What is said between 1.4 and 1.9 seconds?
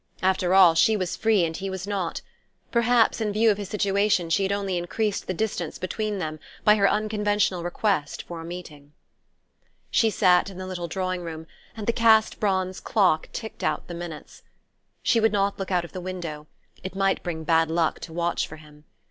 and he was